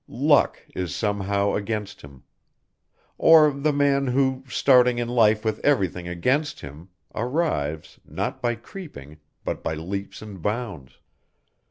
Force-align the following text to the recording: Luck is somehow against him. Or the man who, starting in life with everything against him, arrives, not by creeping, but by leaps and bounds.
Luck 0.07 0.65
is 0.73 0.95
somehow 0.95 1.53
against 1.53 2.01
him. 2.01 2.23
Or 3.19 3.51
the 3.51 3.71
man 3.71 4.07
who, 4.07 4.43
starting 4.49 4.97
in 4.97 5.07
life 5.07 5.45
with 5.45 5.59
everything 5.59 6.07
against 6.07 6.61
him, 6.61 6.89
arrives, 7.13 7.99
not 8.03 8.41
by 8.41 8.55
creeping, 8.55 9.19
but 9.45 9.61
by 9.63 9.75
leaps 9.75 10.23
and 10.23 10.41
bounds. 10.41 10.97